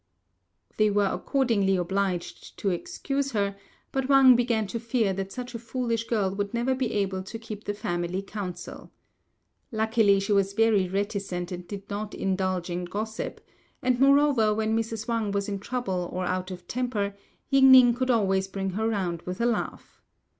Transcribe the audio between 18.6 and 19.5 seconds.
her round with a